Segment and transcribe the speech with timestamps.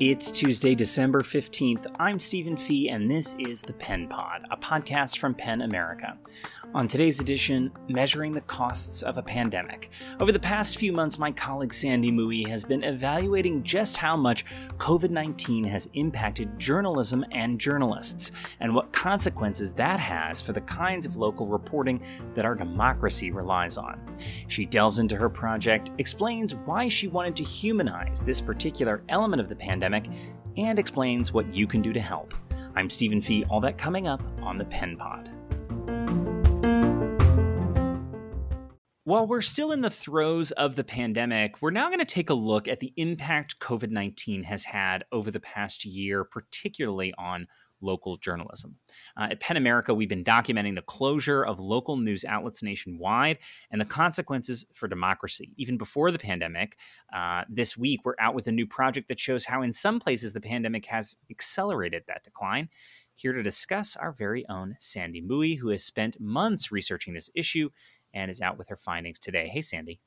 [0.00, 1.94] It's Tuesday, December 15th.
[1.98, 6.16] I'm Stephen Fee, and this is the Pen Pod, a podcast from PEN America.
[6.76, 9.88] On today's edition, measuring the costs of a pandemic.
[10.20, 14.44] Over the past few months, my colleague Sandy Mui has been evaluating just how much
[14.76, 21.06] COVID 19 has impacted journalism and journalists, and what consequences that has for the kinds
[21.06, 21.98] of local reporting
[22.34, 23.98] that our democracy relies on.
[24.48, 29.48] She delves into her project, explains why she wanted to humanize this particular element of
[29.48, 30.08] the pandemic,
[30.58, 32.34] and explains what you can do to help.
[32.74, 35.30] I'm Stephen Fee, all that coming up on the Pen Pod.
[39.06, 42.34] While we're still in the throes of the pandemic, we're now going to take a
[42.34, 47.46] look at the impact COVID 19 has had over the past year, particularly on
[47.80, 48.74] local journalism.
[49.16, 53.38] Uh, at PEN America, we've been documenting the closure of local news outlets nationwide
[53.70, 55.52] and the consequences for democracy.
[55.56, 56.76] Even before the pandemic,
[57.14, 60.32] uh, this week we're out with a new project that shows how, in some places,
[60.32, 62.68] the pandemic has accelerated that decline.
[63.14, 67.70] Here to discuss our very own Sandy Mui, who has spent months researching this issue
[68.16, 69.48] and is out with her findings today.
[69.48, 70.00] Hey, Sandy.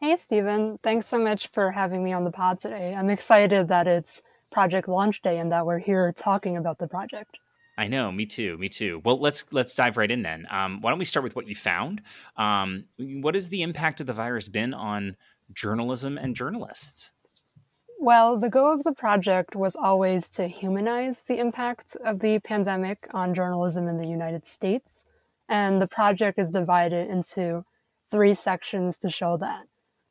[0.00, 0.78] Hey, Stephen.
[0.82, 2.94] Thanks so much for having me on the pod today.
[2.94, 7.38] I'm excited that it's project launch day and that we're here talking about the project.
[7.76, 9.02] I know, me too, me too.
[9.04, 10.46] Well, let's let's dive right in then.
[10.48, 12.02] Um, why don't we start with what you found?
[12.36, 15.16] Um, what has the impact of the virus been on
[15.52, 17.10] journalism and journalists?
[17.98, 23.08] Well, the goal of the project was always to humanize the impact of the pandemic
[23.12, 25.04] on journalism in the United States.
[25.48, 27.64] And the project is divided into
[28.10, 29.66] three sections to show that.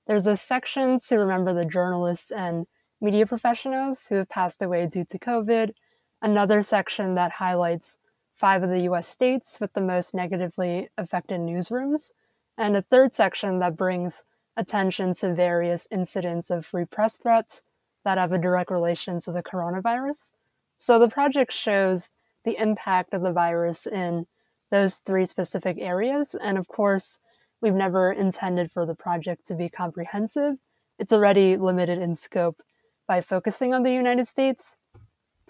[0.05, 2.67] There's a section to remember the journalists and
[2.99, 5.73] media professionals who have passed away due to COVID,
[6.21, 7.97] another section that highlights
[8.35, 12.11] five of the US states with the most negatively affected newsrooms,
[12.57, 14.23] and a third section that brings
[14.55, 17.63] attention to various incidents of free press threats
[18.03, 20.31] that have a direct relation to the coronavirus.
[20.77, 22.09] So the project shows
[22.43, 24.27] the impact of the virus in
[24.73, 26.35] those three specific areas.
[26.41, 27.19] And of course,
[27.61, 30.55] we've never intended for the project to be comprehensive.
[30.97, 32.63] It's already limited in scope
[33.07, 34.75] by focusing on the United States.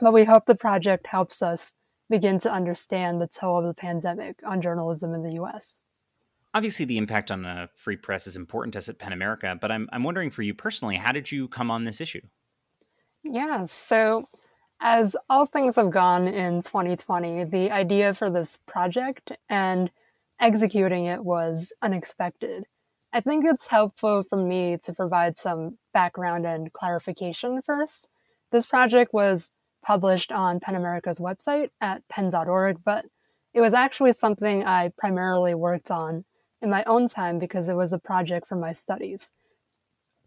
[0.01, 1.72] But we hope the project helps us
[2.09, 5.83] begin to understand the toll of the pandemic on journalism in the US.
[6.53, 9.88] Obviously, the impact on the free press is important as at PEN America, but I'm,
[9.94, 12.22] I'm wondering for you personally, how did you come on this issue?
[13.23, 14.25] Yeah, so
[14.83, 19.89] as all things have gone in 2020, the idea for this project and
[20.41, 22.66] executing it was unexpected.
[23.13, 28.09] I think it's helpful for me to provide some background and clarification first.
[28.51, 29.51] This project was
[29.81, 33.05] published on PEN America's website at pen.org, but
[33.53, 36.25] it was actually something I primarily worked on
[36.61, 39.31] in my own time because it was a project for my studies.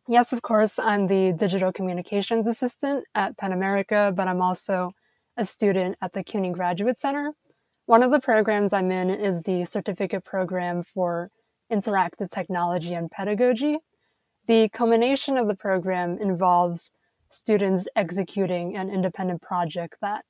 [0.08, 4.92] Yes, of course, I'm the digital communications assistant at PEN America, but I'm also
[5.36, 7.32] a student at the CUNY Graduate Center.
[7.86, 11.32] One of the programs I'm in is the certificate program for
[11.72, 13.78] interactive technology and pedagogy.
[14.46, 16.92] The culmination of the program involves
[17.28, 20.24] students executing an independent project that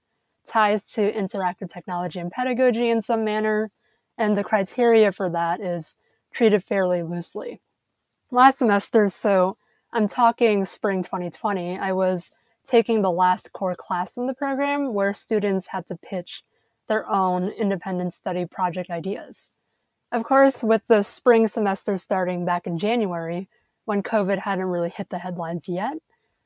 [0.47, 3.71] ties to interactive technology and pedagogy in some manner,
[4.17, 5.97] and the criteria for that is
[6.33, 7.61] treated fairly loosely.
[8.31, 9.59] Last semester, so
[9.97, 11.79] I'm talking spring 2020.
[11.79, 12.31] I was
[12.67, 16.43] taking the last core class in the program where students had to pitch
[16.87, 19.49] their own independent study project ideas.
[20.13, 23.49] Of course, with the spring semester starting back in January,
[23.87, 25.95] when COVID hadn't really hit the headlines yet,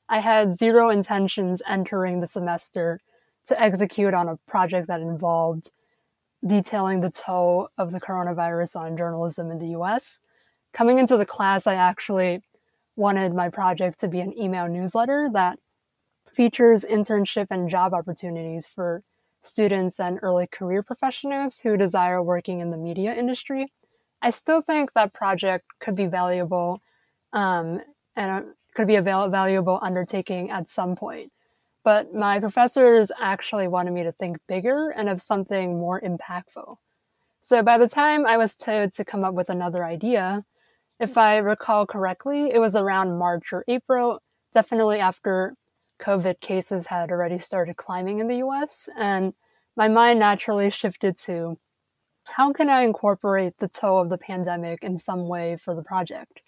[0.09, 3.01] I had zero intentions entering the semester
[3.49, 5.73] to execute on a project that involved
[6.47, 10.21] detailing the toll of the coronavirus on journalism in the US.
[10.73, 12.43] Coming into the class, I actually
[13.01, 15.59] wanted my project to be an email newsletter that
[16.31, 19.03] features internship and job opportunities for
[19.43, 23.73] students and early career professionals who desire working in the media industry.
[24.21, 26.83] I still think that project could be valuable
[27.33, 27.81] um,
[28.15, 28.45] and
[28.75, 31.33] could be a val- valuable undertaking at some point.
[31.83, 36.77] But my professors actually wanted me to think bigger and of something more impactful.
[37.41, 40.45] So by the time I was told to come up with another idea,
[41.01, 44.21] if I recall correctly, it was around March or April,
[44.53, 45.55] definitely after
[46.01, 48.89] COVID cases had already started climbing in the US.
[48.99, 49.33] And
[49.77, 51.59] my mind naturally shifted to
[52.25, 56.43] how can I incorporate the toe of the pandemic in some way for the project?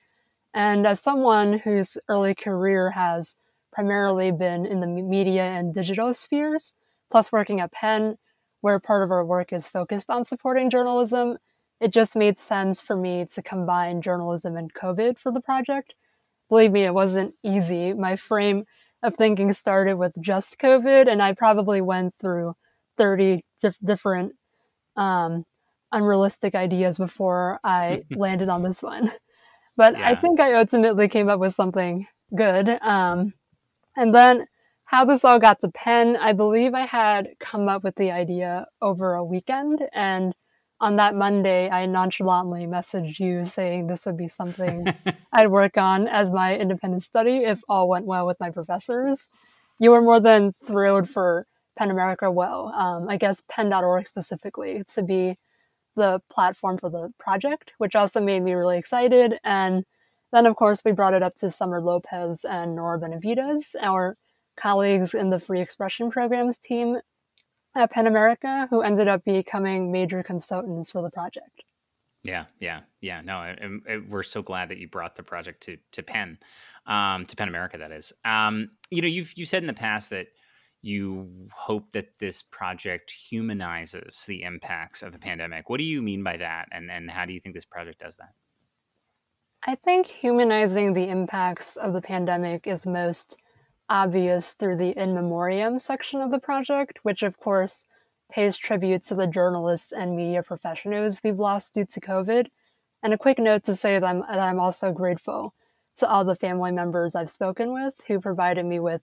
[0.55, 3.34] And as someone whose early career has
[3.72, 6.75] primarily been in the media and digital spheres,
[7.10, 8.16] plus working at PEN,
[8.60, 11.38] where part of our work is focused on supporting journalism,
[11.82, 15.94] it just made sense for me to combine journalism and COVID for the project.
[16.49, 17.93] Believe me, it wasn't easy.
[17.93, 18.64] My frame
[19.02, 22.55] of thinking started with just COVID, and I probably went through
[22.99, 24.32] 30 dif- different
[24.96, 25.44] um,
[25.90, 29.11] unrealistic ideas before I landed on this one.
[29.76, 30.08] But yeah.
[30.08, 32.06] I think I ultimately came up with something
[32.37, 32.69] good.
[32.69, 33.32] Um,
[33.96, 34.46] and then
[34.84, 38.67] how this all got to pen, I believe I had come up with the idea
[38.81, 39.81] over a weekend.
[39.93, 40.34] And
[40.82, 44.87] on that Monday, I nonchalantly messaged you saying this would be something
[45.32, 49.29] I'd work on as my independent study if all went well with my professors.
[49.79, 51.46] You were more than thrilled for
[51.79, 55.38] PEN America well, um, I guess PEN.org specifically, to be
[55.94, 59.38] the platform for the project, which also made me really excited.
[59.44, 59.84] And
[60.32, 64.17] then, of course, we brought it up to Summer Lopez and Nora Benavidez, our
[64.56, 66.99] colleagues in the Free Expression Programs team
[67.74, 71.62] at PEN America, who ended up becoming major consultants for the project.
[72.24, 73.20] Yeah, yeah, yeah.
[73.20, 73.56] No, I,
[73.88, 76.38] I, we're so glad that you brought the project to to PEN,
[76.86, 77.78] um, to PEN America.
[77.78, 80.28] That is, um, you know, you've you said in the past that
[80.82, 85.69] you hope that this project humanizes the impacts of the pandemic.
[85.69, 88.14] What do you mean by that, and and how do you think this project does
[88.16, 88.34] that?
[89.64, 93.36] I think humanizing the impacts of the pandemic is most
[93.93, 97.85] obvious through the in memoriam section of the project, which of course
[98.33, 102.47] pays tribute to the journalists and media professionals we've lost due to COVID.
[103.03, 105.53] And a quick note to say that I'm, that I'm also grateful
[105.97, 109.03] to all the family members I've spoken with who provided me with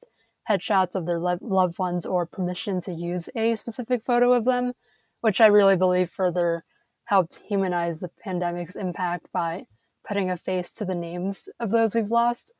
[0.50, 4.74] headshots of their lo- loved ones or permission to use a specific photo of them,
[5.22, 6.64] which I really believe further
[7.04, 9.68] helped humanize the pandemic's impact by
[10.08, 12.54] putting a face to the names of those we've lost.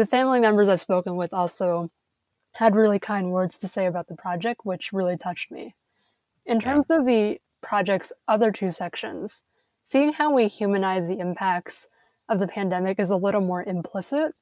[0.00, 1.90] The family members I've spoken with also
[2.52, 5.74] had really kind words to say about the project, which really touched me.
[6.46, 6.96] In terms yeah.
[6.96, 9.44] of the project's other two sections,
[9.82, 11.86] seeing how we humanize the impacts
[12.30, 14.34] of the pandemic is a little more implicit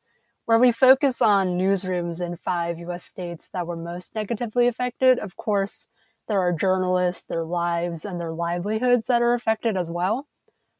[0.44, 5.18] where we focus on newsrooms in five US states that were most negatively affected.
[5.18, 5.88] Of course,
[6.28, 10.28] there are journalists, their lives, and their livelihoods that are affected as well.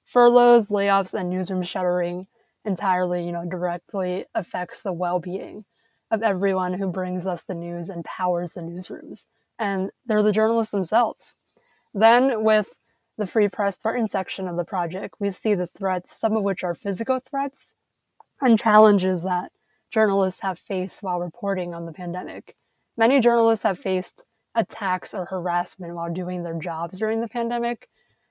[0.05, 2.29] Furloughs, layoffs, and newsroom shuttering
[2.69, 5.65] entirely, you know, directly affects the well-being
[6.11, 9.25] of everyone who brings us the news and powers the newsrooms.
[9.59, 11.35] And they're the journalists themselves.
[11.93, 12.75] Then with
[13.17, 16.63] the free press partner section of the project, we see the threats, some of which
[16.63, 17.75] are physical threats
[18.41, 19.51] and challenges that
[19.91, 22.55] journalists have faced while reporting on the pandemic.
[22.97, 24.25] Many journalists have faced
[24.55, 27.89] attacks or harassment while doing their jobs during the pandemic,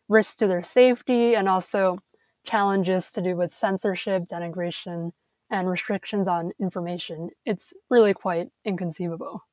[0.07, 1.99] risks to their safety, and also
[2.47, 5.11] challenges to do with censorship, denigration,
[5.49, 7.29] and restrictions on information.
[7.45, 9.43] It's really quite inconceivable.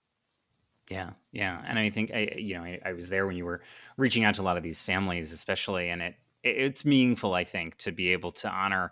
[0.91, 3.62] Yeah, yeah, and I think I, you know, I, I was there when you were
[3.96, 7.32] reaching out to a lot of these families, especially, and it it's meaningful.
[7.32, 8.91] I think to be able to honor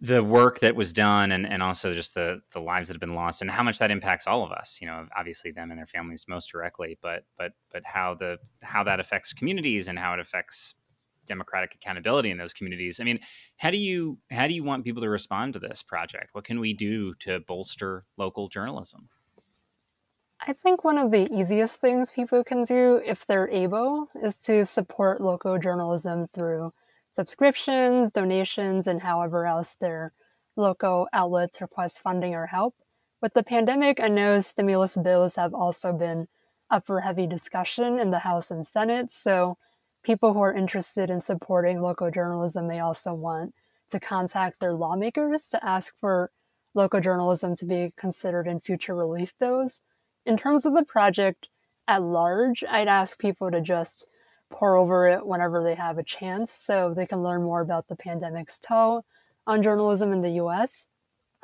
[0.00, 3.14] the work that was done and, and also just the the lives that have been
[3.14, 5.86] lost and how much that impacts all of us you know obviously them and their
[5.86, 10.20] families most directly but but but how the how that affects communities and how it
[10.20, 10.74] affects
[11.26, 13.18] democratic accountability in those communities i mean
[13.56, 16.60] how do you how do you want people to respond to this project what can
[16.60, 19.08] we do to bolster local journalism
[20.38, 24.64] I think one of the easiest things people can do if they're able is to
[24.66, 26.72] support local journalism through
[27.10, 30.12] subscriptions, donations, and however else their
[30.54, 32.74] local outlets request funding or help.
[33.22, 36.28] With the pandemic, I know stimulus bills have also been
[36.70, 39.10] up for heavy discussion in the House and Senate.
[39.10, 39.56] So
[40.06, 43.52] people who are interested in supporting local journalism may also want
[43.90, 46.30] to contact their lawmakers to ask for
[46.74, 49.80] local journalism to be considered in future relief bills.
[50.24, 51.48] In terms of the project
[51.88, 54.06] at large, I'd ask people to just
[54.48, 57.96] pore over it whenever they have a chance so they can learn more about the
[57.96, 59.04] pandemic's toll
[59.44, 60.86] on journalism in the US.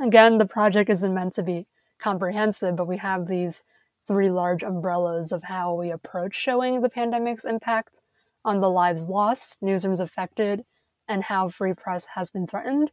[0.01, 1.67] Again, the project isn't meant to be
[2.01, 3.65] comprehensive, but we have these
[4.07, 8.02] three large umbrellas of how we approach showing the pandemic's impact
[8.45, 10.65] on the lives lost, newsrooms affected,
[11.09, 12.91] and how free press has been threatened.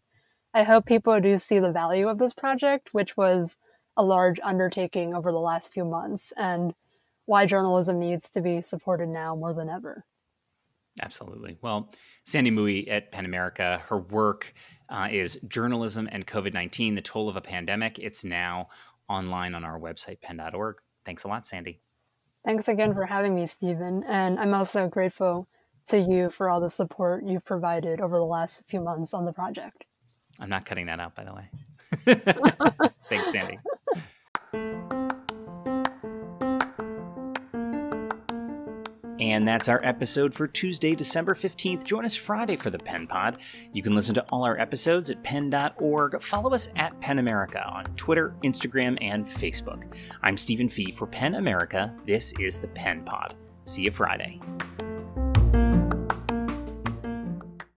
[0.53, 3.57] I hope people do see the value of this project, which was
[3.97, 6.73] a large undertaking over the last few months, and
[7.25, 10.05] why journalism needs to be supported now more than ever.
[11.01, 11.57] Absolutely.
[11.61, 11.91] Well,
[12.25, 14.53] Sandy Mui at PEN America, her work
[14.89, 17.99] uh, is Journalism and COVID 19, the Toll of a Pandemic.
[17.99, 18.69] It's now
[19.07, 20.77] online on our website, pen.org.
[21.05, 21.79] Thanks a lot, Sandy.
[22.45, 24.03] Thanks again for having me, Stephen.
[24.07, 25.47] And I'm also grateful
[25.87, 29.33] to you for all the support you've provided over the last few months on the
[29.33, 29.85] project.
[30.39, 31.49] I'm not cutting that out, by the way.
[33.09, 33.59] Thanks, Sandy.
[39.19, 41.83] And that's our episode for Tuesday, December 15th.
[41.83, 43.37] Join us Friday for the Pen Pod.
[43.73, 46.21] You can listen to all our episodes at pen.org.
[46.21, 49.93] Follow us at Pen America on Twitter, Instagram, and Facebook.
[50.23, 51.93] I'm Stephen Fee for Pen America.
[52.05, 53.35] This is the Pen Pod.
[53.65, 54.39] See you Friday.